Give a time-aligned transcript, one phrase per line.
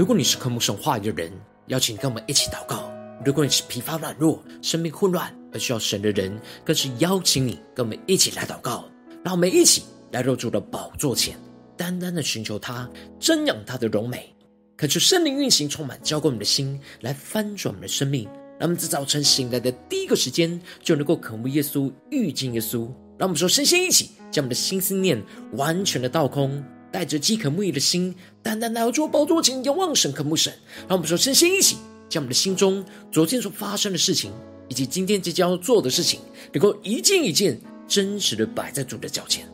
[0.00, 1.30] 如果你是科目神话语的人，
[1.66, 2.90] 邀请跟我们一起祷告；
[3.22, 8.86] 如果你是疲乏软弱、生命混乱而需要神的人，更是邀请你跟我们一起来祷告。
[9.22, 11.38] 让我们一起来入主的宝座前，
[11.76, 12.88] 单单的寻求他，
[13.20, 14.34] 瞻仰他的荣美，
[14.74, 18.24] 恳求圣灵运行充满，浇灌我们的心，来翻转我们的生命。
[18.58, 22.88] 让我们在早晨醒来的第一个时间，就能够渴慕耶稣、遇见耶稣。
[23.18, 26.64] 让我们说，身心一起，将我们的心思念完全的倒空。
[26.92, 30.52] 带着饥渴慕义的心，单单来到主宝座前，仰望神，渴慕神。
[30.88, 31.76] 让我们说，身心一起，
[32.08, 34.32] 将我们的心中昨天所发生的事情，
[34.68, 36.20] 以及今天即将要做的事情，
[36.52, 39.48] 能够一件一件真实的摆在主的脚前，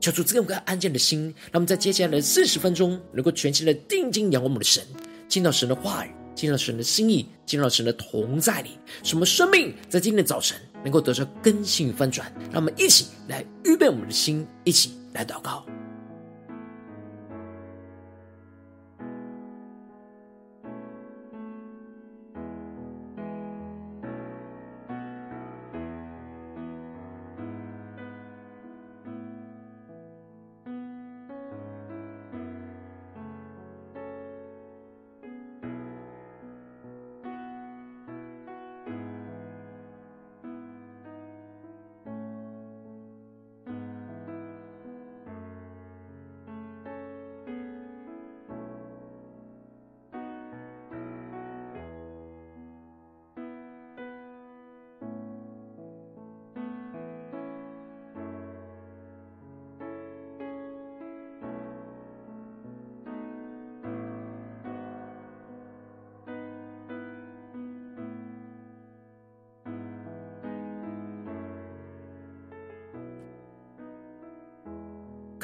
[0.00, 1.34] 求主赐给我们安静的心。
[1.50, 4.82] 让我们在接下来的四十分钟，能够全心的定睛仰望我们的神，
[5.28, 12.32] 听到神的话语，听到神的心意，听到神的同在里，什么生命在今天的早晨能够得到更新翻转。
[12.50, 15.66] 让我们一起来预备我们的心，一起来祷告。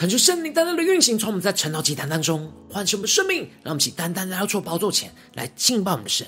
[0.04, 6.26] 恳求圣灵单单的运行，从我们在晨祷祭坛当中唤醒我们的生命，让我们一起单单来到主宝座前来敬拜我们的神，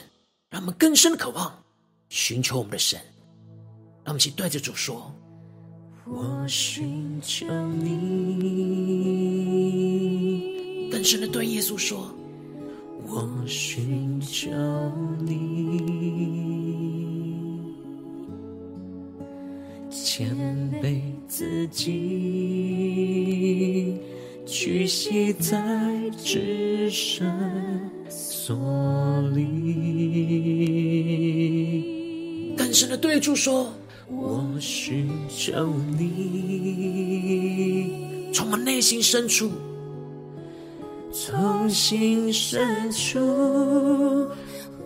[0.48, 1.62] 让我们更深的渴望
[2.08, 2.98] 寻求我们的神，
[4.02, 5.14] 让我们一起对着主说
[6.08, 7.92] ：“我寻求你。”
[10.90, 12.10] 更深的对耶稣说
[13.06, 14.48] ：“我寻求
[15.20, 15.76] 你。”
[19.92, 20.34] 谦
[20.82, 22.55] 卑自己，
[24.58, 25.54] 屈膝在
[26.16, 27.30] 至圣
[28.08, 28.56] 所
[29.34, 29.44] 里。
[32.56, 33.70] 更深的对主说
[34.08, 37.18] ：“我寻求你。”
[38.32, 39.50] 从我内心深处，
[41.12, 43.20] 从心深处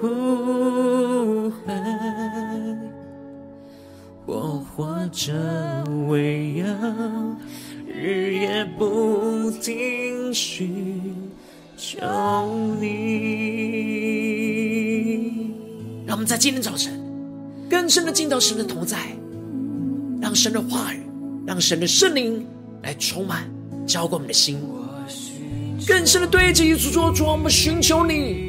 [0.01, 2.91] 呼喊。
[4.27, 5.33] 我活着
[6.09, 6.67] 为要
[7.93, 11.13] 日夜不停寻
[11.77, 11.99] 求
[12.81, 12.89] 你。
[16.07, 16.93] 让我们在今天早晨
[17.69, 18.97] 更深的进到神的同在，
[20.21, 21.01] 让神的话语，
[21.47, 22.47] 让神的圣灵
[22.83, 23.49] 来充满，
[23.87, 24.59] 浇灌我们的心。
[25.87, 28.49] 更深的对着耶稣说：“主，我们寻求你。”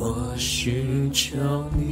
[0.00, 1.36] 我寻求
[1.76, 1.84] 你，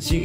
[0.00, 0.16] 己，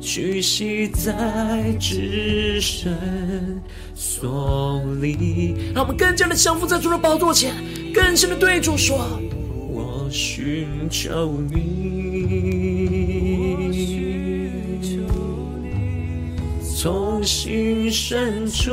[0.00, 2.92] 屈膝在至圣
[3.94, 5.56] 所里。
[5.74, 7.54] 让我们更加的降服在主的宝座前，
[7.94, 9.18] 更深的对主说
[9.72, 11.62] ：“我寻求你。”
[16.76, 18.72] 从心深处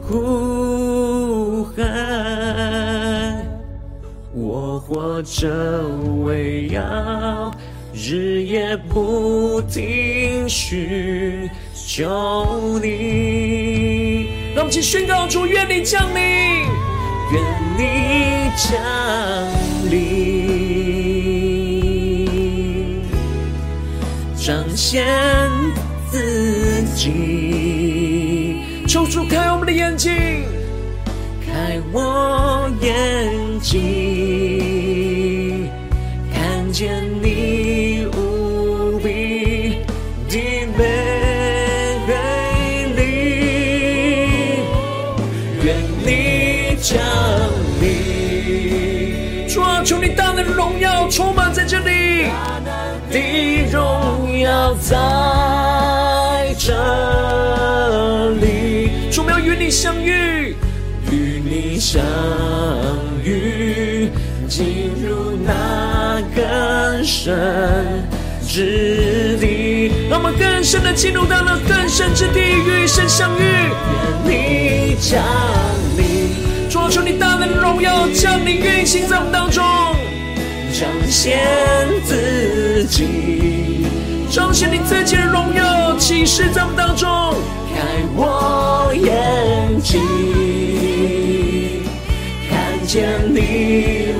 [0.00, 2.63] 呼喊，
[4.86, 5.88] 活着
[6.24, 7.50] 为要
[7.94, 14.28] 日夜不停寻求你。
[14.54, 16.20] 让我们一起宣告主，愿你降临，
[17.32, 17.42] 愿
[17.78, 18.78] 你降
[19.90, 19.96] 临，
[24.36, 25.06] 彰显。
[26.10, 30.12] 自己，求主开我们的眼睛，
[31.44, 34.53] 开我眼睛，
[36.74, 36.90] 见
[37.22, 39.78] 你无比
[40.28, 40.82] 的美
[42.96, 43.00] 丽，
[45.62, 46.98] 愿你降
[47.80, 52.74] 临，主啊，求你大能的荣耀充满在这里，大能
[53.08, 54.96] 的荣耀在。
[56.58, 56.72] 这
[58.40, 60.56] 里，主，我要与你相遇，
[61.12, 62.02] 与你相
[67.04, 68.02] 深
[68.46, 69.92] 之地。
[70.08, 73.42] 让我们更深的进入到了更深之地，与神相遇。
[73.44, 75.22] 愿你降
[75.96, 79.62] 临，主求你大能的荣耀降临运行在我们当中，
[80.72, 81.38] 彰显
[82.04, 83.86] 自己，
[84.30, 87.08] 彰显你自己的荣耀启示在我们当中，
[87.74, 87.80] 开
[88.16, 90.00] 我眼睛，
[92.48, 94.14] 看见你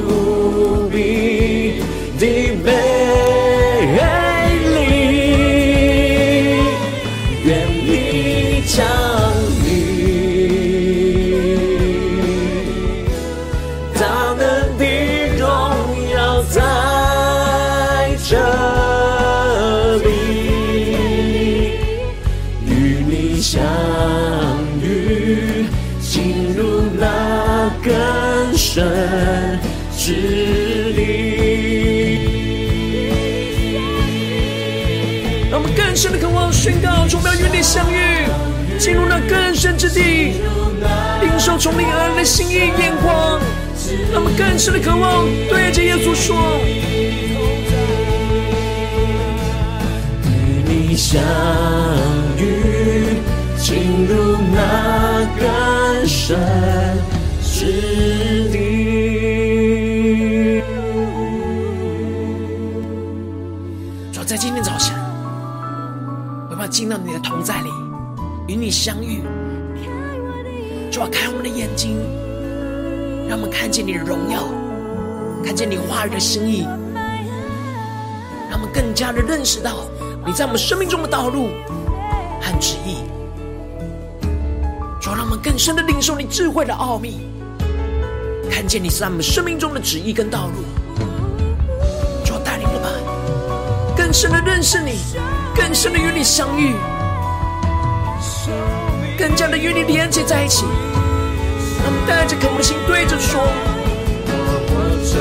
[41.76, 43.41] 领受从你而来的心意眼光。
[44.12, 46.37] 让我们更深的渴望，对着耶稣说：
[50.25, 50.29] 与
[50.67, 51.21] 你相
[52.38, 53.19] 遇，
[53.59, 56.38] 进入那更深
[57.43, 58.56] 之地。
[64.12, 64.94] 主，在今天早晨。
[66.70, 67.69] 进到你的同在里，
[68.49, 69.20] 与你相遇。
[70.94, 71.99] 主啊，开我们的眼睛，
[73.29, 74.44] 让我们看见你的荣耀，
[75.44, 76.62] 看见你话语的心意，
[78.49, 79.88] 让我们更加的认识到
[80.25, 81.49] 你在我们生命中的道路
[82.41, 82.99] 和旨意。
[85.00, 87.29] 主啊，让我们更深的领受你智慧的奥秘，
[88.49, 90.62] 看见你在我们生命中的旨意跟道路。
[92.25, 95.00] 主啊，带领我们更深的认识你。
[95.56, 96.73] 更深的与你相遇，
[99.19, 100.65] 更加的与你连接在一起。
[101.83, 103.43] 让我们带着渴慕的心对着说：
[104.71, 104.73] 我
[105.05, 105.15] 这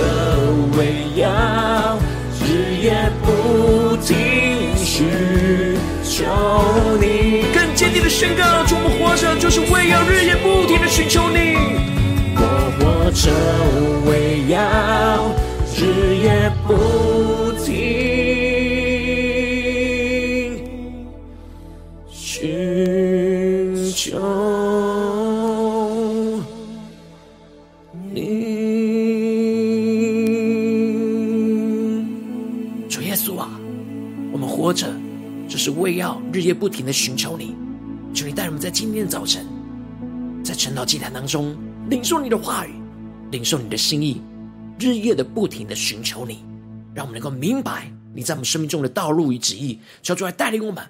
[0.78, 1.98] 为要
[2.40, 6.24] 日夜不停寻求
[7.00, 7.46] 你。
[7.54, 11.58] 更坚定的宣告：主，我们活着就是为要日夜不停的寻求你。
[12.36, 12.42] 我
[12.80, 13.32] 活着
[14.10, 14.58] 为要
[15.76, 16.74] 日夜不
[36.44, 37.56] 夜不停的寻求你，
[38.14, 39.46] 求你带我们在今天的早晨，
[40.44, 41.56] 在晨祷祭坛当中
[41.90, 42.74] 领受你的话语，
[43.32, 44.22] 领受你的心意，
[44.80, 46.44] 日夜的不停的寻求你，
[46.94, 50.84] 让我们能够明白你在我们生命中的道路与旨意，求主来带领我们。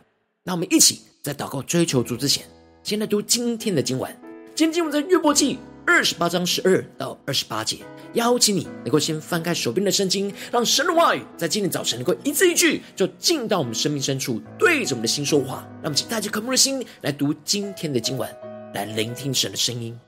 [0.44, 2.46] 让我们一起在祷告追求主之前，
[2.84, 4.14] 先来读今天的经文。
[4.54, 7.78] 今天经文在约伯记二十八章十二到二十八节。
[8.14, 15.68] 邀请你能够先翻开手边的圣经，让神的话语在今天早晨能够一字一句就进到我们生命深处，对着我们的心说话。
[15.82, 18.30] 让我们请带着渴慕的心来读今天的经文，
[18.76, 20.00] 来聆听神的声音。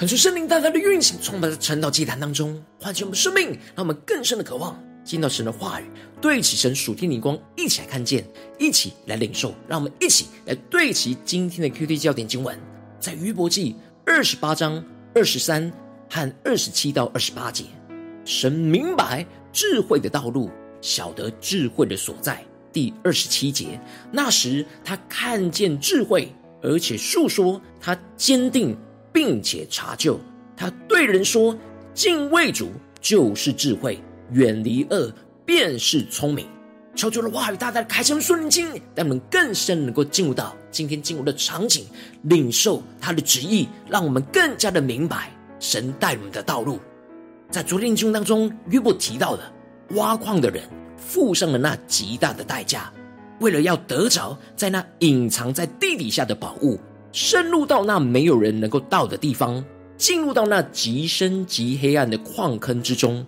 [0.00, 5.84] 恳求圣灵大大的运行，充满在晨祷祭坛当中，唤醒我们生命，让我们更深的渴望进到神的话语，
[6.22, 8.24] 对齐神属天灵光，一起来看见，
[8.58, 9.54] 一起来领受。
[9.68, 12.58] 让我们一起来对齐今天的 QT 焦点经文，
[12.98, 13.76] 在约伯记
[14.06, 14.82] 二十八章
[15.14, 15.70] 二十三
[16.08, 17.64] 和二十七到二十八节。
[18.24, 20.48] 神明白智慧的道路，
[20.80, 22.42] 晓得智慧的所在。
[22.72, 23.78] 第二十七节，
[24.10, 28.74] 那时他看见智慧，而且述说他坚定。
[29.12, 30.18] 并且查究，
[30.56, 31.56] 他对人说
[31.94, 34.00] ：“敬畏主就是智慧，
[34.32, 35.12] 远离恶
[35.44, 36.46] 便是聪明。”
[36.96, 41.86] 求主的话语大大的开启我们属灵经，让我们更深能够进入到今天进入的场景，
[42.24, 46.80] 领受他的旨意，让我们更加的明白神带我们的道路。
[47.48, 49.42] 在昨天经当中，约伯提到的
[49.90, 50.64] 挖矿的人
[50.96, 52.92] 付上了那极大的代价，
[53.38, 56.78] 为了要得着在那隐藏在地底下的宝物。
[57.12, 59.64] 深入到那没有人能够到的地方，
[59.96, 63.26] 进入到那极深极黑暗的矿坑之中。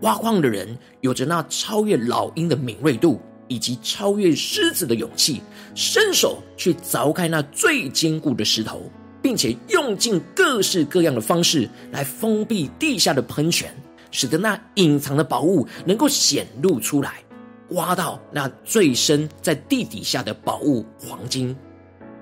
[0.00, 5.42] 挖矿的人有着那超越老鹰的敏锐度，以及超越狮子的勇气，
[5.74, 13.74] 伸手去凿开那最坚固的石头，并且用尽各式各样的方式来封闭地下的喷泉，
[14.10, 17.14] 使得那隐藏的宝物能够显露出来，
[17.70, 21.54] 挖到那最深在地底下的宝物——黄金。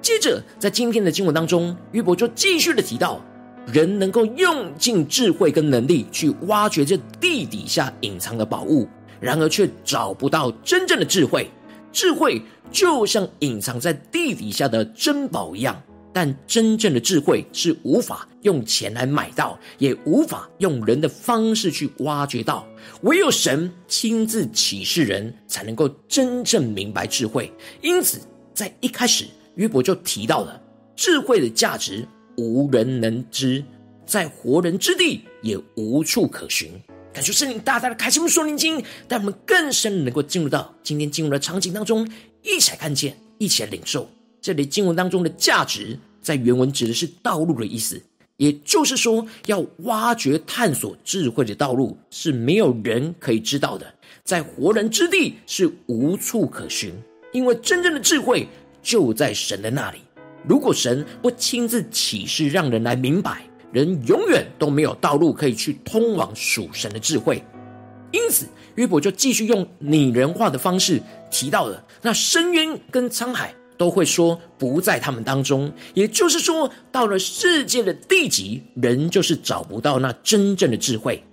[0.06, 3.20] 接着，在今天的经文当中，约伯就继续的提到，
[3.66, 11.50] 人能够用尽智慧跟能力去挖掘这地底下隐藏的宝物，然而却找不到真正的智慧。
[11.90, 15.82] 智慧就像隐藏在地底下的珍宝一样，
[16.12, 22.64] 但真正的智慧是无法用钱来买到，也无法用人的方式去挖掘到。
[23.00, 27.52] 唯有神亲自启示人，才能够真正明白智慧。
[27.80, 28.20] 因此，
[28.54, 29.26] 在一开始。
[29.56, 30.60] 约伯就提到了
[30.94, 33.64] 智慧的价值，无人能知，
[34.06, 36.70] 在活人之地也无处可寻。
[37.12, 42.06] 感谢圣灵大大的开启我们属灵经，让我们更深能够进入到今天进入的场景当中，
[42.42, 44.08] 一起来看见，一起来领受。
[44.42, 48.00] 这里经文当中的价值，在原文指的是道路的意思，
[48.36, 53.86] 也就是说，要挖掘探索智慧的道路是没有人可以知道的，
[54.22, 56.92] 在活人之地是无处可寻，
[57.32, 58.46] 因为真正的智慧。
[58.86, 59.98] 就在神的那里。
[60.48, 67.42] 如果神不亲自启示，让人来明白，人永远都没有道路可以去通往属神的智慧。
[68.12, 71.02] 因此，约伯就继续用拟人化的方式
[71.32, 75.72] 提到了，那深渊跟沧海都会说不在他们当中。
[75.92, 81.24] 也就是说，到了世界的地极，人就是找不到那真正的智慧，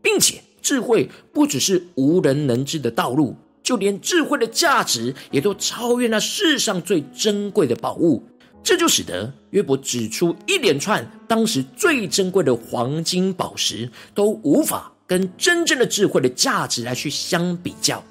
[0.00, 3.36] 并且智慧不只是无人能知的道路。
[3.64, 8.22] 就连智慧的价值也都超越那世上最珍贵的宝物，
[8.62, 18.04] 这就使得约伯指出一连串当时最珍贵的黄金宝石都无法跟真正的智慧的价值来去相比较。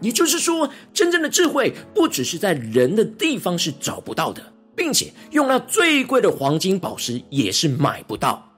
[0.00, 4.42] 也就是说，真正的智慧不只是在人的地方是找不到的，
[4.74, 8.50] 并且用那最贵的黄金宝石也是买不到。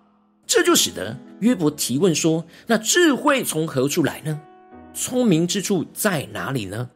[0.47, 4.39] 这就使得约伯提问说：“那智慧从何处来呢？”
[4.95, 6.89] 聪明之处在哪里呢？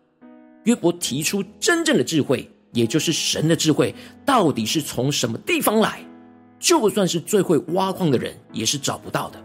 [0.65, 6.01] 约伯提出真正的智慧，也就是神的智慧，到底是从什么地方来？
[6.59, 9.43] 就算是最会挖矿的人，也是找不到的。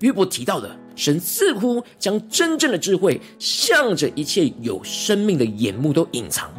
[0.00, 6.50] 约伯提到的，神似乎将真正的智慧，向着一切有生命的眼目都隐藏，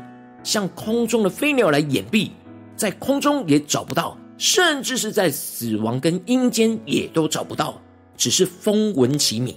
[0.43, 2.29] 像空中的飞鸟来掩蔽，
[2.75, 7.81] 在空中也找不到，甚至是在死亡跟阴间也都找不到，
[8.15, 9.55] 只是风闻其名。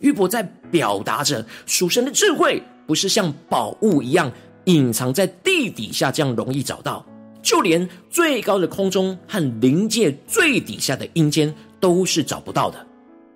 [0.00, 4.30] 约伯在表达着属神的智慧，不是像宝物一样
[4.64, 7.04] 隐藏在地底下这样容易找到，
[7.42, 12.86] 就连最高的空中和灵界最底下的阴间都是找不到的。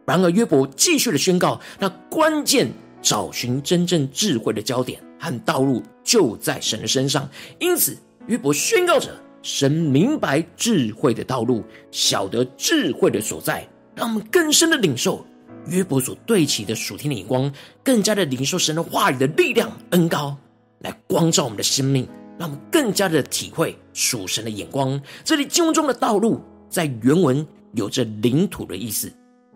[0.06, 2.68] 然而约伯继续的宣告，那关键
[3.00, 7.28] 找寻真正智慧的焦点和道路就在神的身上。
[7.58, 9.08] 因此，约伯宣告着
[9.40, 15.24] 神明白智慧的道路，晓得智慧的所在，让我们更深的领受。
[15.66, 17.52] 约伯所对齐的属天的眼光，
[17.84, 20.36] 更加的领受神的话语的力量恩膏，
[20.80, 25.00] 来光照我们的生命，让我们更加的体会属神的眼光。
[25.22, 29.12] 这里经文中的道路，在原文有着领土的意思，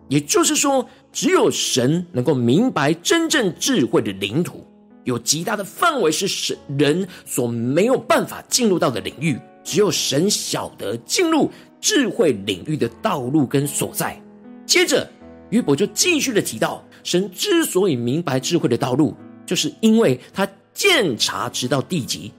[0.07, 4.65] 也就是说，只有神能够明白真正智慧的领土，
[5.03, 14.21] 有极大的范围是神人所没有办法进入到的领域，只有神晓得进入智慧领域的道路跟所在。
[14.65, 15.09] 接着。
[15.49, 22.31] 约伯就继续的提到，神之所以明白智慧的道路，就是因为他鉴察直到地极，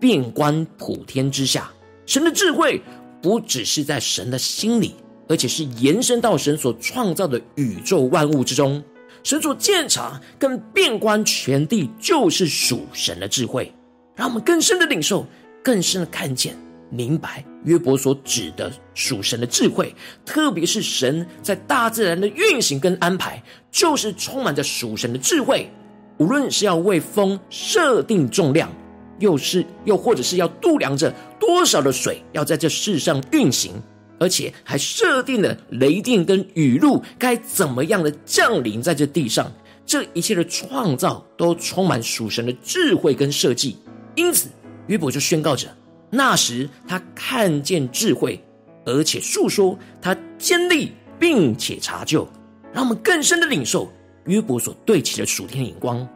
[0.00, 1.70] 遍观普天之下。
[2.06, 2.80] 神的智慧
[3.20, 4.94] 不只是在神的心里，
[5.28, 8.82] 而且是延伸到神所创造的宇宙万物之中。
[9.22, 13.72] 神所鉴察跟遍观全地，就是属神的智慧，
[14.14, 15.26] 让我们更深的领受，
[15.64, 16.56] 更深的看见、
[16.90, 19.94] 明白约伯所指的属神的智慧，
[20.24, 25.70] 特别是神在大自然的运行跟安排，就是充满着属神的智慧。
[26.18, 28.72] 无论是要为风设定重量，
[29.18, 33.72] 又是又或者是要度量着多少的水要在这世上运行。
[34.18, 39.52] 而且还设定了雷电跟雨露该怎么样的降临在这地上，
[39.84, 43.76] 这一切的创造都充满属神的智慧跟设计。
[44.14, 44.48] 因此，
[44.86, 45.68] 约伯就宣告着：
[46.10, 48.42] 那时他看见智慧，
[48.84, 52.28] 而且述说他坚立并且查究，
[52.72, 53.92] 让我们更深的领受
[54.26, 56.06] 约伯所对齐的属天的眼光。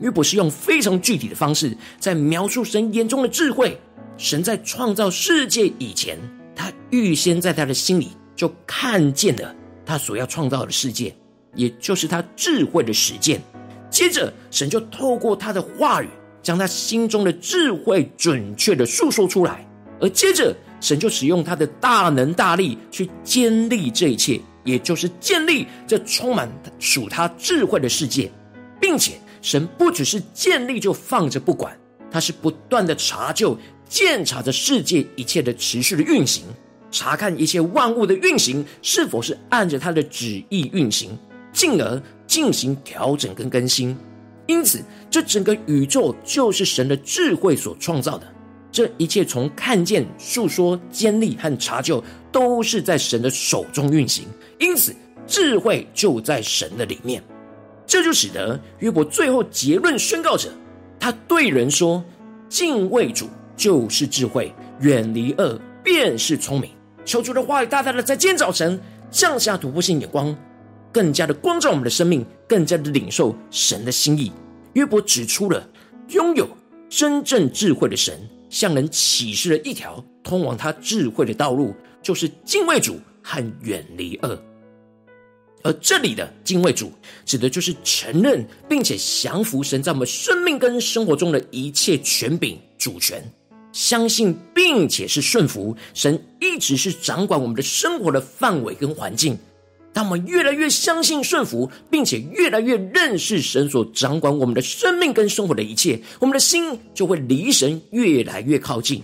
[0.00, 3.78] 约伯是用非常具体的方式在描述神眼中的智慧。
[4.16, 6.18] 神在创造世界以前。
[6.60, 9.54] 他预先在他的心里就看见了
[9.86, 11.14] 他所要创造的世界，
[11.54, 13.40] 也就是他智慧的实践。
[13.88, 16.08] 接着，神就透过他的话语，
[16.48, 19.68] 将他心中的智慧准确的诉说出来。
[20.00, 28.32] 而接着，神就使用他的大能大力去建立这一切，也就是建立这充满属他智慧的世界，
[28.80, 31.78] 并且神不只是建立就放着不管，
[32.10, 33.54] 他是不断的查究。
[33.86, 36.44] 鉴察着世界一切的持续的运行，
[36.90, 41.10] 查看一切万物的运行是否是按着他的旨意运行，
[41.52, 43.94] 进而进行调整跟更新。
[44.48, 48.26] 因此，这整个宇宙就是神的智慧所创造的。
[48.72, 54.26] 这一切从看见、述说、坚立和查究，都是在神的手中运行。
[54.58, 54.92] 因此，
[55.26, 57.22] 智慧就在神的里面。
[57.86, 60.50] 这就使得约伯最后结论宣告着：
[60.98, 62.04] 他对人说，
[62.48, 63.28] 敬畏主。
[63.58, 66.70] 就是智慧，远离恶便是聪明。
[67.04, 68.80] 求主的话语大大的在今天早晨
[69.10, 70.32] 降下突破性眼光，
[70.98, 74.32] 更加的光照我们的生命，更加的领受神的心意。
[74.72, 75.64] 约伯指出了
[76.08, 76.48] 拥有
[76.88, 78.18] 真正智慧的神，
[78.50, 84.42] 向人启示了一条通往他智慧的道路，就是敬畏主和远离恶。
[85.62, 86.90] 而这里的敬畏主，
[87.24, 93.22] 指的就是承认并且降服神在我们生命跟生活中的一切权柄主权。
[93.72, 99.38] 相信并且是顺服神，一直是掌管我们的生活的范围跟环境。
[99.92, 109.02] 当我们越来越相信顺服，并且越来越认识神所掌管我们的生命跟生活的一切，我们的心就会离神越来越靠近，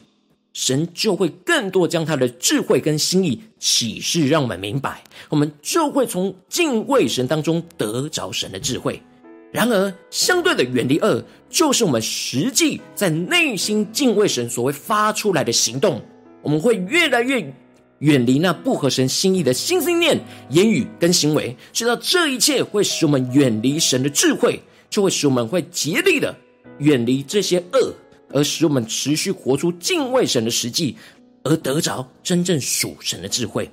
[0.52, 9.02] 神就会更多将他的智慧跟心意启示，让我们明白，我们就会从敬畏神当中得着神的智慧。
[9.50, 16.00] 然而，相对的远离恶，就是我们实际在内心敬畏神所会发出来的行动。
[16.42, 17.54] 我们会越来越
[18.00, 26.34] 远离那不合神心意的心思念、言语跟行为，知道这一切会使我们远离神的智慧，就会使我们会竭力的
[26.78, 27.94] 远离这些恶，
[28.30, 30.96] 而使我们持续活出敬畏神的实际，
[31.44, 33.70] 而得着真正属神的智慧。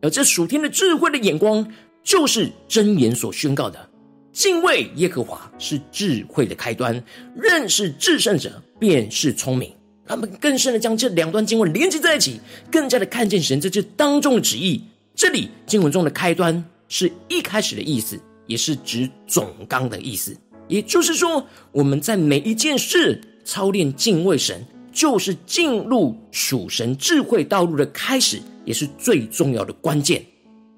[0.00, 1.66] 而这属天的智慧的眼光，
[2.04, 3.88] 就是箴言所宣告的。
[4.32, 7.04] 敬畏耶和华是智慧的开端，
[7.36, 9.72] 认识至圣者便是聪明。
[10.12, 12.38] 他们更深的将这两段经文连接在一起，
[12.70, 14.82] 更加的看见神在这当中的旨意。
[15.14, 20.36] 这里经文中的开端是一开始的意思，也是指总纲的意思。
[20.68, 30.22] 也就是说，我们在每一件事操练敬畏神，就是进入属神智慧道路的开始，也是最重要的关键。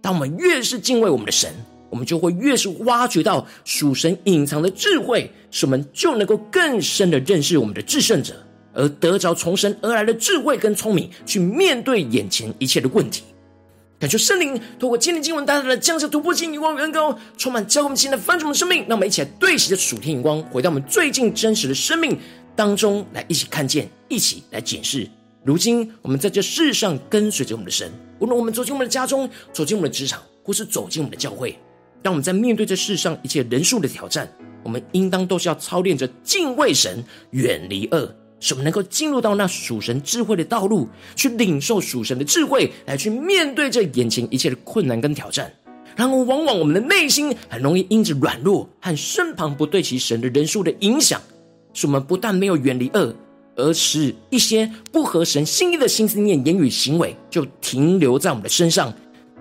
[0.00, 1.52] 当我们越是敬畏我们的神，
[1.90, 8.34] 我们就会越是挖掘到属神隐藏的智慧，使我们就能够更深的认识我们的至圣者，
[8.74, 13.22] 而得着从神而来的智慧跟聪明，去面对眼前一切的问题。
[13.98, 18.80] 感谢圣灵透过今天经文带来的降下突破性眼光与恩膏，充满教我们现在翻转的生命。
[18.88, 22.18] 让我们一起来对齐着属天眼光，回到我们最近真实的生命
[22.54, 25.08] 当中来，一起看见，一起来检视。
[25.42, 31.58] 如今我们在这世上跟随着我们的神，无论我们走进我们的家中，走进我们的职场，或是走进我们的教会。
[32.02, 34.30] 当我们在面对这世上一切人数的挑战，
[34.62, 45.50] 我们应当都是要操练着敬畏神、远离恶，使我们能够进入到那属神智慧的道路，去领受属神的智慧，来去面对这眼前一切的困难跟挑战。
[45.96, 51.18] 然而，往往我们的内心很容易因着软弱和身旁不对齐神的人数的影响，
[51.72, 53.16] 使我们不但没有远离恶，
[53.56, 58.92] 而使一些不合神心意的心思念、言语、行为就停留在我们的身上。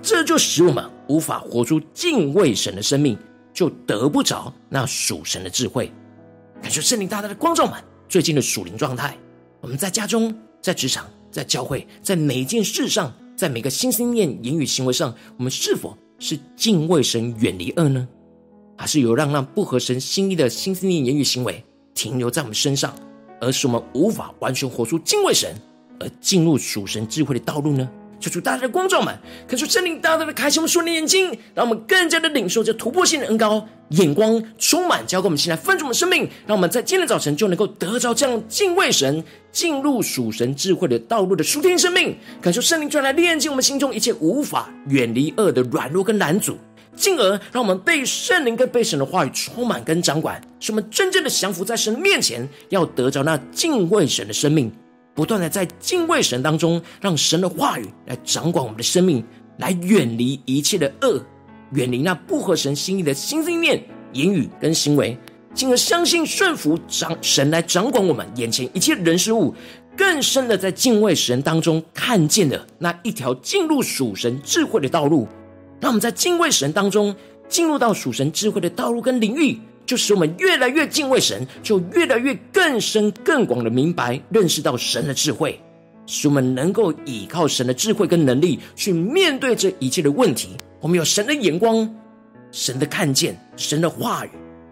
[0.01, 3.17] 这就使我们无法活出敬畏神的生命，
[3.53, 5.91] 就得不着那属神的智慧。
[6.61, 7.73] 感谢圣灵大大的光照们，
[8.07, 9.17] 最近的属灵状态。
[9.61, 18.07] 我们在家中、在职场、在教会，在每一件事上，在每个心心念、言语、行为上，我们是否是敬畏神、远离恶呢？
[18.77, 21.63] 还是有让那不合神心意的心思念、言语、行为
[21.93, 22.93] 停留在我们身上，
[23.39, 25.55] 而使我们无法完全活出敬畏神，
[25.99, 27.89] 而进入属神智慧的道路呢？
[28.23, 29.13] 求主大大的光照们，
[29.47, 42.15] 恳求圣灵大大的开启我们属灵眼睛，让我们更加的领受这突破性的恩膏，眼光充满，交给我们，现在分足我们生命，让我们在今天早晨就能够得着这样敬畏神、进入属神智慧的道路的属天生命。
[42.41, 46.57] 感受圣灵就来炼净我们心中一切无法远离恶的软弱跟拦阻，
[46.95, 54.71] 进而让我们被圣灵跟被神的话语充满跟掌管，使我们真正的降服在神的面前，要得着那敬畏神的生命。
[55.15, 59.23] 不断的在敬畏神当中，让神的话语来掌管我们的生命，
[59.57, 61.23] 来远离一切的恶，
[61.73, 65.17] 远离那不合神心意的心思意念、言语跟行为，
[65.53, 69.53] 进而相信顺服掌神来掌管我们眼前一切人事物，
[69.95, 75.27] 更深的在敬畏神当中看见了那一条进入属神智慧的道路，
[75.79, 77.15] 让我们在敬畏神当中
[77.47, 79.59] 进入到属神智慧的道路跟领域。
[79.93, 85.61] 就使我们越来越敬畏神，就越来越更深更广的明白认识到神的智慧，
[86.07, 90.57] 使我们能够依靠神的智慧跟能力去面对这一切的问题。
[90.81, 91.87] 我们有神的眼光、
[92.51, 94.29] 神的看见、神的话语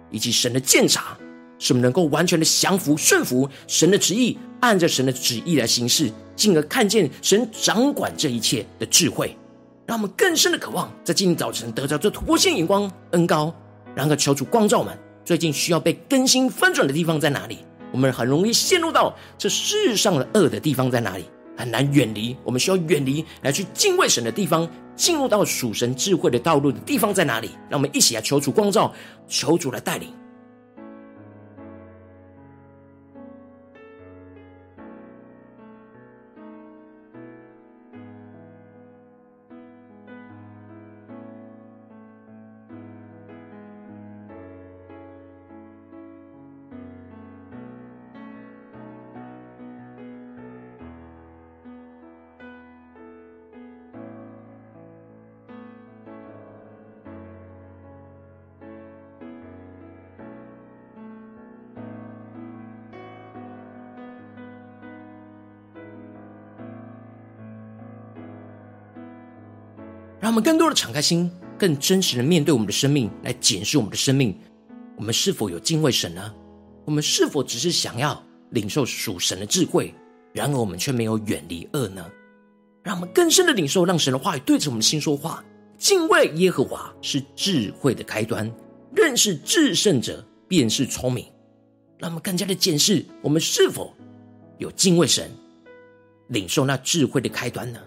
[0.09, 1.15] 以及神的鉴察，
[1.59, 9.37] 使我们能够完全的降服顺服神的旨意，按着神的旨意来行事，进而看见神掌管这一切的智慧，
[9.85, 13.53] 让我们更深的渴望在今天早晨得到这突破性眼光恩膏。
[13.93, 17.59] 然而，求主光照我们，最近需要被更新翻转的地方在哪里？
[17.91, 21.25] 我们很容易陷入到这世上的恶的地方在哪里？
[21.57, 22.35] 很难远离。
[22.43, 27.51] 我们需要远离来去敬畏神的地方，进入到属神智慧的道路的地方在哪里？
[27.69, 28.91] 让我们一起来求主光照，
[29.27, 30.09] 求主来带领。
[70.21, 74.37] 让我们更多的敞开心，更真实的面对我们的生命，来检视我们的生命。
[74.95, 76.31] 我们是否有敬畏神呢？
[76.85, 79.91] 我们是否只是想要领受属神的智慧，
[80.31, 82.05] 然而我们却没有远离恶呢？
[82.83, 85.43] 让我们更深的领受，让神的话语对着我们的心说话。
[85.79, 88.51] 敬畏耶和华是智慧的开端，
[88.95, 91.25] 认识至圣者便是聪明。
[91.97, 93.91] 让我们更加的检视，我们是否
[94.59, 95.31] 有敬畏神，
[96.27, 97.79] 领受那智慧的开端呢？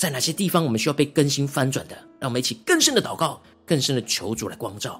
[0.00, 1.94] 在哪些地方我们需要被更新翻转的？
[2.18, 4.98] 让我们一起更深的祷告，更深的求主来光照。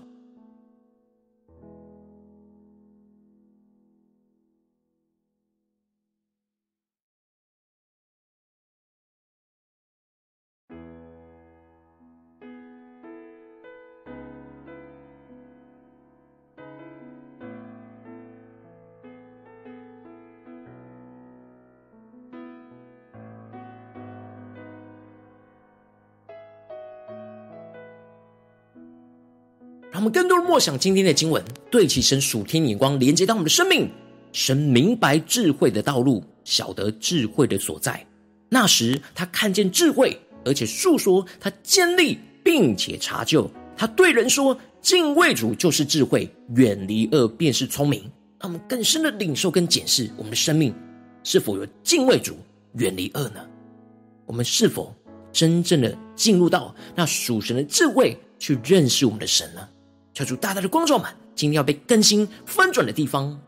[30.11, 33.88] 更多的默想今天的经文，对齐神属天眼光，连接到我们的生命。
[34.33, 38.07] 神明白智慧的道路，晓得智慧的所在。
[38.49, 43.51] 那时他看见智慧，而且述说他坚立，并且查究。
[43.77, 48.03] 他对人说：“敬畏主就是智慧，远离恶便是聪明。”
[48.38, 50.75] 让我们更深的领受跟检视我们的生命，
[51.25, 52.37] 是否有敬畏主、
[52.75, 53.40] 远离恶呢？
[54.27, 54.94] 我们是否
[55.33, 59.68] 真正的进入到那属神的智慧，去认识我们的神呢？
[60.21, 63.41] 求主大大的光照们，今天要被更新翻转的地方。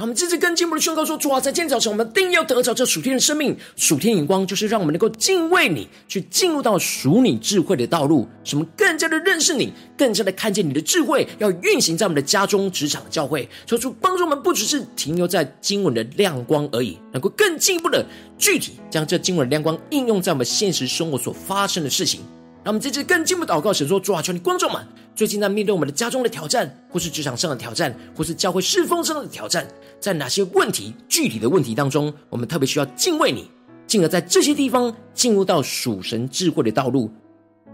[0.00, 13.48] 我们这次跟进我们的宣告说：主啊，在今天早晨，我们定要得着这属天的生命，属天眼光，就是让我们能够敬畏你，去进入到属你智慧的道路，使我们更加的认识你，更加的看见你的智慧，要运行在我们的家中、职场、教会。
[13.66, 18.06] 求主帮助我们，不只是停留在经文的亮光而已，能够更进一步的
[18.38, 22.20] 具体将这经文的亮光应用在我们现实生活所发生的事情。
[22.68, 29.66] 让我们这次更进一步祷告，神说：主啊，求你光照们，最近在面对我们的家中的挑战，或是职场上的挑战，或是教会侍奉上的挑战，
[29.98, 33.50] 在哪些问题、具体的问题当中，我们特别需要敬畏你，
[33.86, 37.10] 进而在这些地方进入到属神智慧的道路，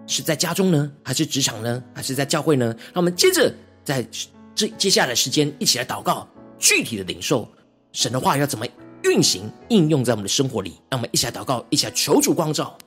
[0.06, 2.66] 是在家中呢，还是职场呢，还是在教会呢？
[2.92, 3.52] 让我们接着
[3.82, 4.06] 在
[4.54, 6.24] 这接下来的时间一起来祷告，
[6.56, 7.50] 具体的领受
[7.90, 8.64] 神的话要怎么
[9.02, 10.74] 运行应用在我们的生活里。
[10.88, 12.78] 让我们一起来祷告，一起来求主光照。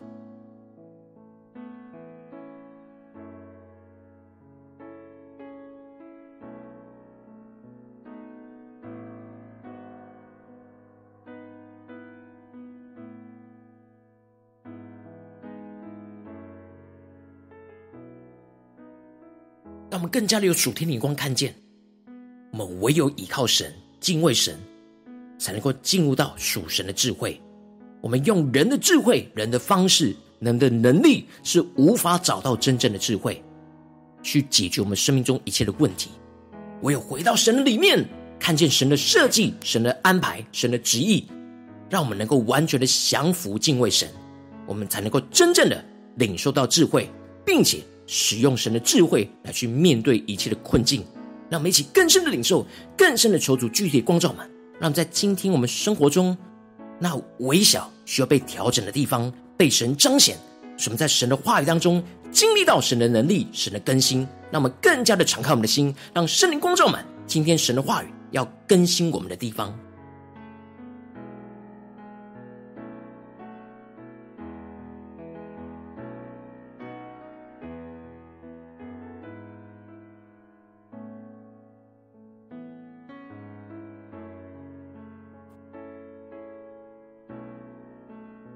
[19.98, 21.56] 让我们更加的有属天灵光，看见
[22.52, 24.56] 我们唯有依靠神、敬畏神，
[25.40, 27.42] 才能够进入到属神的智慧。
[28.00, 33.44] 我们用人的智慧、人的方式、人的能力，是无法找到真正的智慧，
[34.22, 36.12] 去解决我们生命中一切的问题。
[36.84, 38.08] 唯有回到神的里面，
[38.40, 41.26] 看见神的设计、神的安排、神的旨意，
[41.90, 44.08] 让我们能够完全的降服、敬畏神，
[44.68, 45.84] 我们才能够真正的
[46.18, 47.10] 领受到智慧，
[47.44, 47.80] 并且。
[48.08, 51.06] 使用神的智慧来去面对一切的困境，
[51.50, 52.66] 让我们一起更深的领受，
[52.98, 54.40] 更深的求主具体的光照们，
[54.80, 56.36] 让我们在今天我们生活中
[57.00, 60.38] 那微小需要被调整的地方被神彰显，
[60.78, 69.78] 使我们在神的话语当中经历到神的能力、神的更新，让我们更加的敞开我们的心，让圣灵光照们，今天神的话语要更新我们的地方。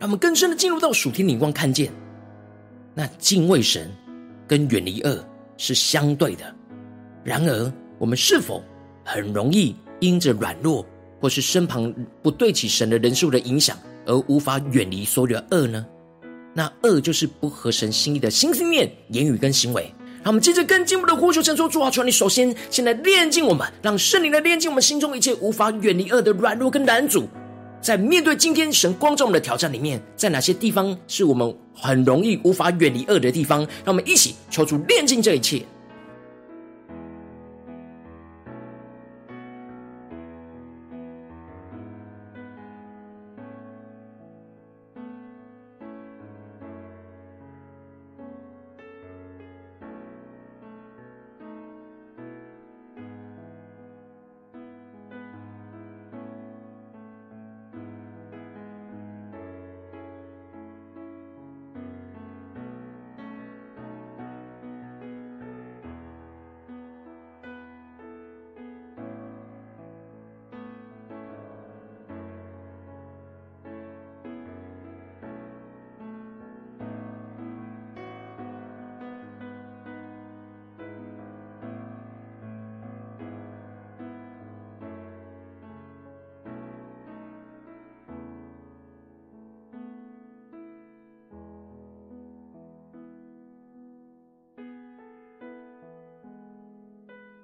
[0.02, 1.92] 让我们更深的进入到属天灵光，看见
[2.96, 3.88] 那敬畏神
[4.48, 5.24] 跟远离恶
[5.58, 6.44] 是相对的。
[7.24, 8.64] 然而，我们是否
[9.06, 10.84] 很容易因着软弱，
[11.20, 15.86] 或是身旁不对起神的人数的影响，而无法远离所有的恶呢？
[16.56, 19.84] 那恶就是不合神心意的心思念、言语跟行为。
[20.24, 27.30] 让我们接着更进一步的呼求神说：主啊，求你首先先来炼净我们，让圣灵来炼净我们心中一切无法远离恶的软弱跟难阻。
[27.82, 33.62] 在面对今天神光照我们的挑战里面，在哪些地方是我们很容易无法远离恶的地方？
[33.84, 35.64] 让我们一起求主炼净这一切。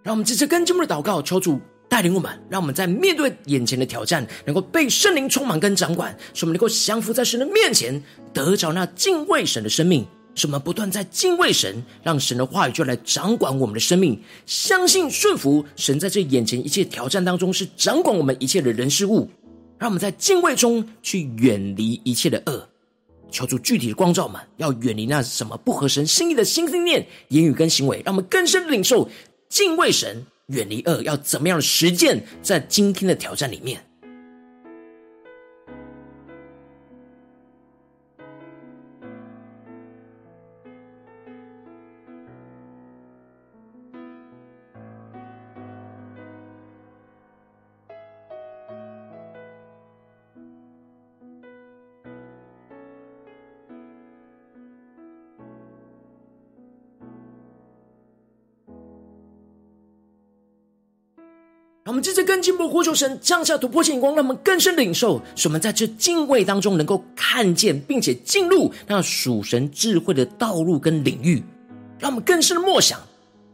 [0.07, 10.07] 让我们这次跟进一步的祷告，求主带领我们，让我们在面对眼前的挑战，能够被圣灵充满跟掌管，使我们能够降服在神的面前，得着那敬畏神的生命。
[10.33, 19.29] 使我们不断在敬畏神，让神的话语就来掌管我们的生命，相信顺服神在这眼前一切挑战当中是掌管我们一切的人事物。
[19.77, 22.65] 让我们在敬畏中去远离一切的恶，
[23.29, 29.09] 求主具体的光照们，要远离那什么不合神心意的心思念、言语跟行为，让我们更深领受。
[29.49, 33.87] 敬畏神，远离恶，要怎么样的实践在今天的挑战里面？
[61.97, 71.41] 我们接着更进一步呼求神降下突破性光，让我们更深的领受，使我们在这敬畏当中能够看见，并且进入那属神智慧的道路跟领域。
[71.97, 72.99] 让我们更深的默想，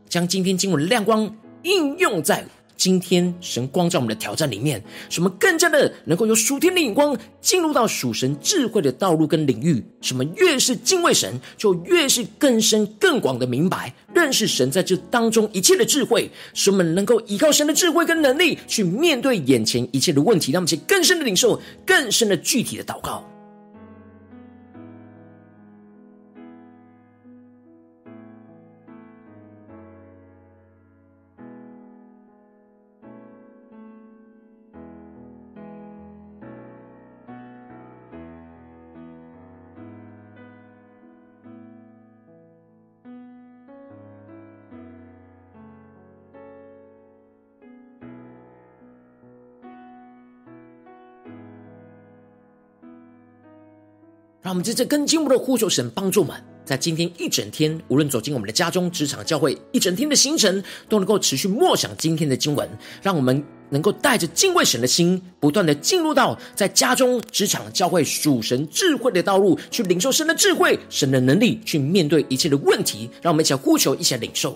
[0.10, 2.46] 将今天经文的亮光应用在。
[2.76, 9.84] 今天神光照我们的挑战里面，什么更加的能够有属天的眼光，进入到属神智慧的道路跟领域。
[10.02, 23.24] 什么越是敬畏神，就越是更深更广的明白认识神在这当中一切的智慧，什么能够依靠神的智慧跟能力去面对眼前一切的问题，让我们更深的领受，更深的具体的祷告。
[54.54, 62.70] 我们在这更进一步的呼求神帮助我们，在今天一整天，无论走进我们的家中、职场、教会，一整天的行程都能够持续默想今天的经文，
[63.02, 73.10] 让我们能够带着敬畏神的心，不断的进入到在家中、职场、教会属神智慧的道路，去领受神的智慧、神的能力，去面对一切的问题。
[73.24, 74.56] 让我们一起来呼求，一起来领受。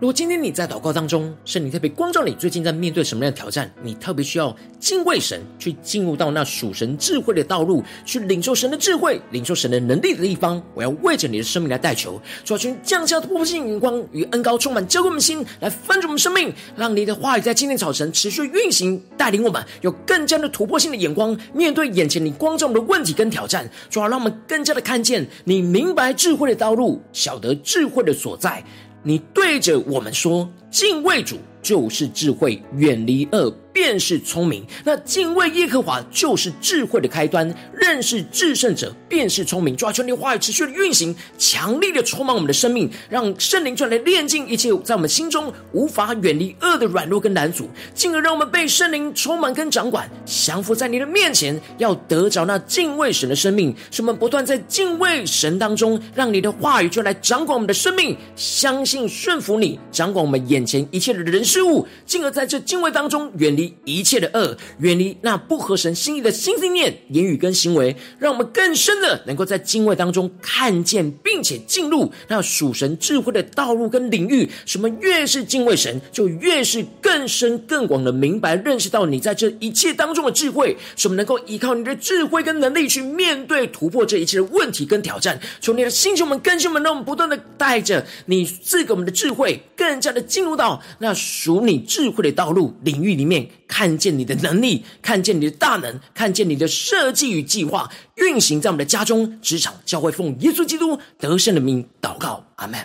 [0.00, 3.68] 如果今天你在祷告当中，圣灵特别光照你，最近在面对什么样的挑战？
[3.82, 10.62] 你特别需要敬畏神，去进入到那属神智慧的道路，去领受神的智慧，领受神的能力的地方。
[10.72, 12.12] 我要为着你的生命来代求，
[12.44, 23.68] 主啊，求降下突破性眼光与恩膏，充满浇灌我们心，来翻转我们生命，让你的话语在今天早晨持续运行，带领我们有更加的突破性的眼光，面对眼前你光照我们的问题跟挑战。
[23.90, 28.62] 主啊，让我们更加的看见你明白智慧的道路，晓得智慧的所在。
[29.02, 37.48] 你对着我们说：“敬畏主就是智慧，远离恶。”便是聪明，那敬畏耶和华就是智慧的开端。
[37.72, 39.76] 认识至圣者便是聪明。
[39.76, 53.72] 抓住你话语持续的运行，强力的充满我们的生命，让圣灵就来炼净一切在我们心中无法远离恶的软弱跟拦阻，进而让我们被圣灵充满跟掌管，降服在你的面前，要得着那敬畏神的生命。
[53.92, 63.67] 使我们不断在敬畏神当中，让你的话语就来掌管我们的生命，相信顺服你，掌管我们眼前一切的人事物，进而在这敬畏当中远离。
[63.84, 74.48] 一切的恶，远离那不合神心意的心思念、言语跟行为，让我们更深的能够在敬畏当中看见，并且进入那属神智慧的道路跟领域。
[74.64, 80.76] 什么越是敬畏神，就越是更深更广的明白认识到你在这一切当中的智慧。
[80.96, 85.40] 什么能够依靠你的智慧跟能力去面对突破这一切的问题跟挑战。
[85.60, 93.48] 从你的星球们、更新们，让我们不断的带着你赐给我们的智慧，更加的进入到那属你智慧的道路领域里面。
[93.66, 102.78] 看见你的能力，看见你的大能，看见你的设计与计划运行在我们的家中、职场、教会，奉耶稣基督得胜的名祷告，阿门。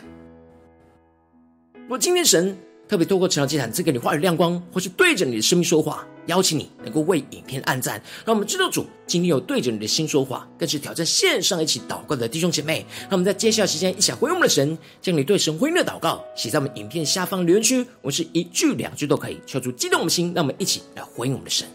[1.90, 2.58] 我今天神。
[2.94, 12.86] 特别透过成长祭坛赐给你话语亮光，或是对着你的生命说话，邀请你能够为影片按赞，让我们知道主今天有对着你的心说话，更是挑战线上一起祷告的弟兄姐妹。
[13.10, 21.68] 那我们在接下来时间一起回应我们的神，将你对神回应的祷告写在我们影片下方留言区，我是一句两句都可以，求主激动我们的心，让我们一起来回应我们的神。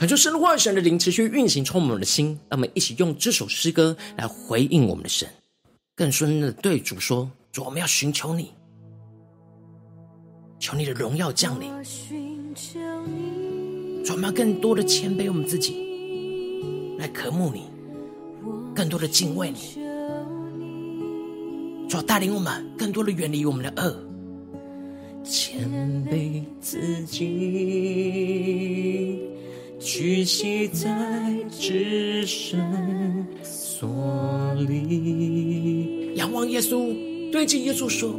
[0.00, 2.28] 恳求神的话语、神的灵持续运行，充满我们的心。
[2.48, 5.28] 让我们一起用这首诗歌来回应我们的神，
[5.94, 8.50] 更深的对主说：主，我们要寻求你，
[10.58, 11.70] 求你的荣耀降临。
[14.02, 15.76] 主，我们要更多的谦卑我们自己，
[16.98, 17.64] 来渴慕你，
[18.74, 19.58] 更多的敬畏你。
[21.90, 23.94] 主要带领我们更多的远离我们的恶，
[25.22, 25.68] 谦
[26.10, 27.28] 卑自己，
[29.80, 30.88] 屈膝在
[31.50, 32.60] 至圣
[33.42, 33.88] 所
[34.68, 36.94] 里，仰望耶稣，
[37.32, 38.14] 对着耶稣说：“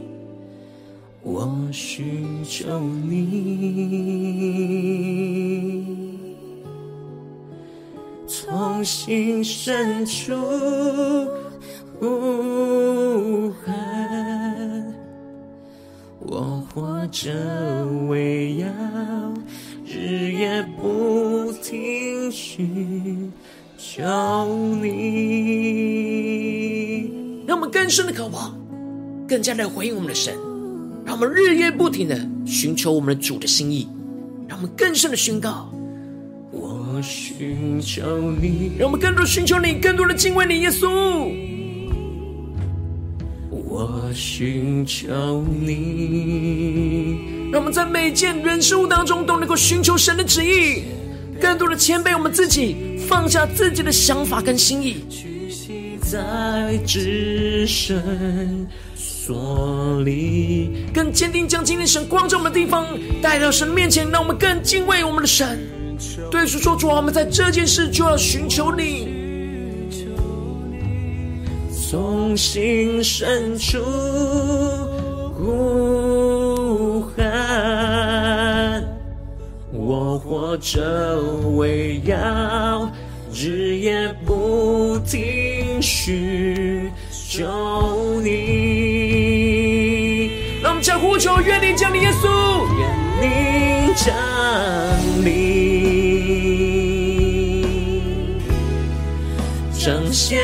[1.21, 3.27] 我寻求你，
[8.25, 10.33] 从心深处
[11.99, 14.95] 呼喊，
[16.19, 17.31] 我活着
[18.09, 18.67] 为要
[20.01, 23.31] 日夜不停寻
[23.77, 24.01] 求
[24.81, 24.89] 你。”
[27.45, 28.57] 让我们更深的渴望，
[29.27, 30.33] 更加的回应我们的神，
[31.05, 33.87] 让我们日夜不停的寻求我们的主的心意，
[34.47, 35.71] 让我们更深的宣告：
[36.51, 40.89] 我寻求你，让我们更多寻求你，更多的敬畏你，耶稣。
[43.49, 50.83] 我寻求你，让我们在每件人事物当中都能够寻求神的旨意，
[51.39, 55.03] 更多的谦卑我们自己，放下自己的想法跟心意。
[56.01, 62.85] 在至圣所里，更坚定将今天神光照我们的地方
[63.21, 65.59] 带到神面前，让我们更敬畏我们的神。
[66.31, 69.09] 对主说：“主啊，我们在这件事就要寻求你，
[71.69, 73.77] 从心深处
[80.31, 81.19] 我活着
[81.57, 82.89] 为要
[83.33, 88.29] 日夜不停。”寻求你，
[90.61, 92.29] 让我们将呼求，愿你降临，耶稣，
[92.79, 92.87] 愿
[93.19, 94.15] 你降
[95.25, 95.33] 临，
[99.77, 100.41] 彰显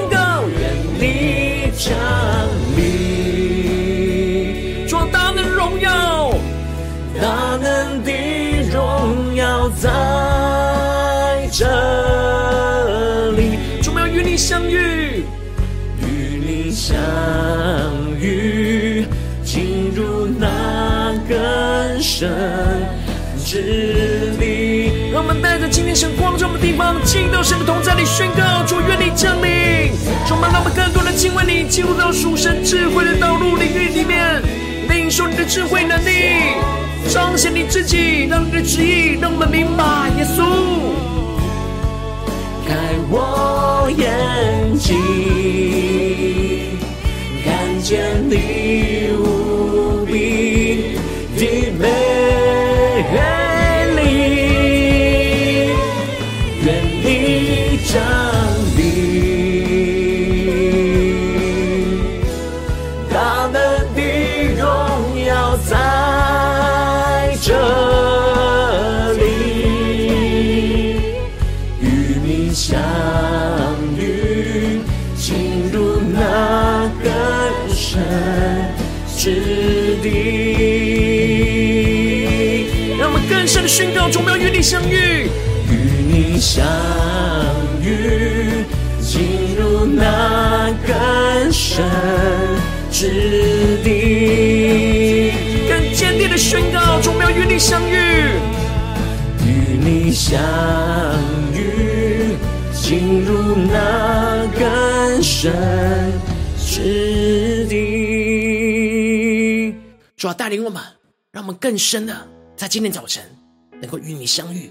[0.00, 1.94] 宣告，愿你降
[26.60, 29.90] 地方，进到神的同在里宣告：主，愿你降临。
[30.26, 34.42] 充满让我们更多的敬畏你，进入到属神智慧的道路领域里面，
[34.88, 36.54] 领受你的智慧能力，
[37.08, 40.10] 彰显你自己，让你的旨意让我们明白。
[40.18, 40.44] 耶稣，
[42.68, 42.76] 开
[43.08, 44.96] 我眼睛，
[47.42, 47.98] 看见
[48.28, 50.98] 你无比
[51.36, 52.29] 的美。
[83.80, 85.30] 宣告，我们要与你相遇，
[85.70, 85.72] 与
[86.06, 86.62] 你相
[87.80, 88.66] 遇，
[89.00, 91.82] 进入那更深
[92.90, 95.32] 之地。
[95.66, 97.96] 更坚定的宣告，我们要与你相遇，
[99.46, 100.38] 与你相
[101.54, 102.36] 遇，
[102.74, 106.12] 进入那更深
[106.58, 107.76] 之地。
[110.18, 110.82] 主要带领我们，
[111.32, 112.14] 让我们更深的
[112.54, 113.24] 在今天早晨。
[113.80, 114.70] 能够与你相遇，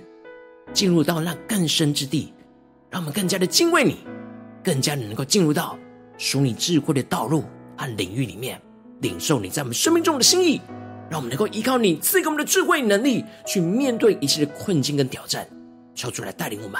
[0.73, 2.33] 进入到那更深之地，
[2.89, 3.97] 让我们更加的敬畏你，
[4.63, 5.77] 更加的能够进入到
[6.17, 7.43] 属你智慧的道路
[7.75, 8.61] 和领域里面，
[9.01, 10.61] 领受你在我们生命中的心意，
[11.09, 15.47] 让我们能够依靠你赐给我们的智慧能力，去面对一切的困境跟挑战，
[15.95, 16.79] 求主来带领我们。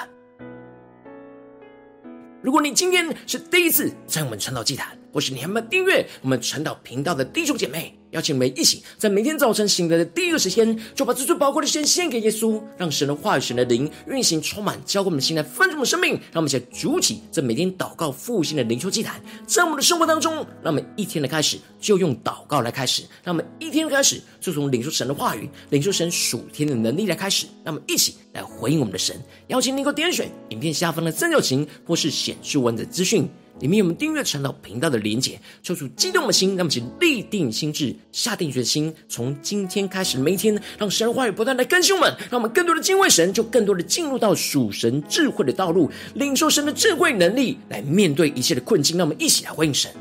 [2.42, 16.14] 如果你今天是第一次在我们传道祭坛，或是你还没有订阅我们晨祷频道的弟兄姐妹，邀请你们一起在每天早晨醒来的第一个时间，就把这最宝贵的时间献给耶稣，让神的话语、神的灵运行充满，浇灌我们的心来丰盛的生命。
[16.32, 27.46] 让我们一起筑起这每天祷告复兴的灵修祭坛，在我们的生活当中，让我们一天的开始就用祷告来开始，让我们一天的开始就从领受神的话语、领受神属天的能力来开始。
[27.64, 29.16] 让我们一起来回应我们的神。
[29.48, 33.30] 邀请你能够点选影片下方的三角形，或是显示文字资讯。
[33.60, 48.98] 里面有我们订阅陈老频道的连结，抽出激动的心，让我们请立定心智，下定决心，从今天开始每一天，让神话语不断来更新我们，让我们更多的敬畏神，就更多的进入到属神智慧的道路，领受神的智慧能力，来面对一切的困境。
[48.98, 49.92] 让我们一起来回应神。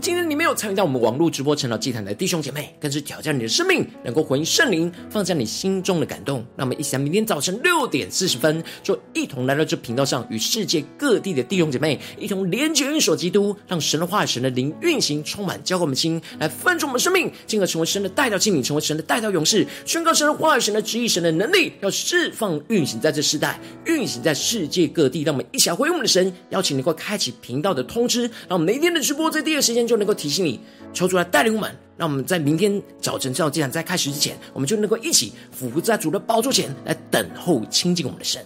[0.00, 6.44] 今天你没有参与到我们网络直播晨祷祭坛的弟兄姐妹，更是挑战你的生命，能够回应圣灵放在你心中的感动。
[6.56, 25.22] 那我们一起来明天早晨六点四十分，就一同来到这频道上，与世界各地的弟兄姐妹一同连接、运锁基督，让神的话语、神的灵运行，充满浇灌我们心，来分盛我们生命，进而成为神的代祷器皿，成为神的代祷勇士，宣告神的话语、神的旨意、神的能力，要释放、运行在这世代，运行在世界各地。
[25.22, 29.85] 让我们一起来回应我们的神，邀请你能够开启频道的通知，让我们每天的直播在第一个时间。
[29.86, 30.60] 就能够提醒你，
[30.92, 38.44] 求主来带领我们，让我们在明天早晨这样，在开始之前，我们就能够一起伏在主的宝座前来等候亲近我们的神。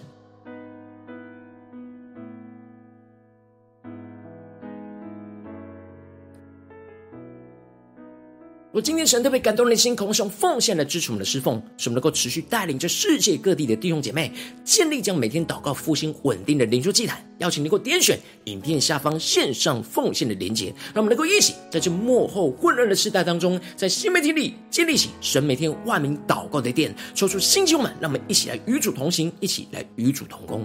[8.71, 14.31] 如果今天神特别感动的心，渴望用奉献来支持我们的侍奉，使我们能够持续带领着世界各地的弟兄姐妹，
[14.63, 17.21] 建立将每天祷告复兴稳定的灵修祭坛。
[17.39, 30.65] 邀请你能够点选影片下方线上奉献的连结，让我们能够一起在这幕后混乱的时代当中，在新媒体里建立起神每天万名祷告的殿，抽出新球们，让我们一起来与主同行，一起来与主同工。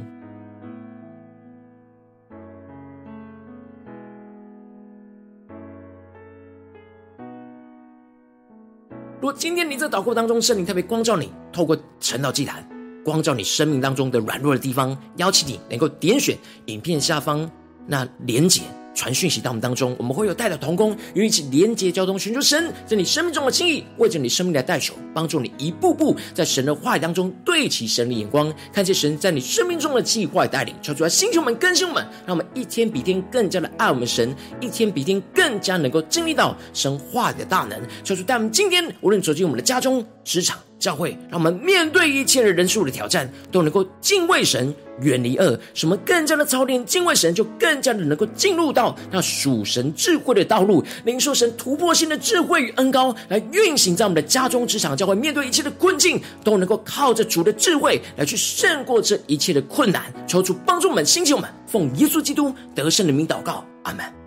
[9.26, 12.64] 如果今天你在祷告当中，圣灵特别光照你，透过晨祷祭坛
[13.04, 17.50] 光照你生命当中的软弱的地方，邀请你能够点选影片下方
[17.88, 18.62] 那连结。
[18.96, 37.78] 传讯息到我们当中，我们会有代祷同工，与一起连接交通，寻求神在你生命中的心意，为着你生命来代求，帮助你一步步在神的话语当中对齐神的眼光，看见神在你生命中的计划带领，求主来星球们更新我们，让我们一天比一天更加的爱我们神，一天比一天更加能够经历到神话语的大能。
[38.04, 40.58] 求主带我们今天无论走进我们的家中、职场。
[40.78, 45.60] 教会让我们面对一切的人数的挑战，都能够敬畏神，远离恶。
[45.74, 55.16] 什么更加的操练敬畏神，就更加的能够进入到那属神智慧的道路，领受神突破性的智慧与恩膏，来运行在我们的家中、职场、教会。
[55.16, 60.14] 面对一切的困境，都能够靠着主的智慧来去胜过这一切的困难。
[60.28, 64.25] 求主帮助我们，兴起我们，奉耶稣基督得胜的名祷告，阿门。